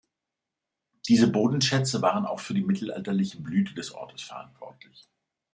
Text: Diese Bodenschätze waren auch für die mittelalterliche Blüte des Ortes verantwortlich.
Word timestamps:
Diese 1.07 1.27
Bodenschätze 1.27 2.01
waren 2.01 2.25
auch 2.25 2.39
für 2.39 2.55
die 2.55 2.63
mittelalterliche 2.63 3.39
Blüte 3.39 3.75
des 3.75 3.91
Ortes 3.91 4.23
verantwortlich. 4.23 5.07